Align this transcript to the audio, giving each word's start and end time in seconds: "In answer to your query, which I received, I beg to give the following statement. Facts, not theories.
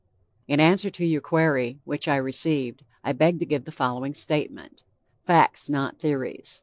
"In 0.47 0.59
answer 0.59 0.89
to 0.89 1.05
your 1.05 1.21
query, 1.21 1.79
which 1.83 2.07
I 2.07 2.15
received, 2.15 2.83
I 3.03 3.13
beg 3.13 3.37
to 3.39 3.45
give 3.45 3.65
the 3.65 3.71
following 3.71 4.15
statement. 4.15 4.81
Facts, 5.25 5.69
not 5.69 5.99
theories. 5.99 6.59